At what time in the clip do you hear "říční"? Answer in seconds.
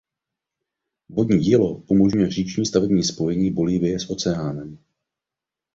2.29-2.63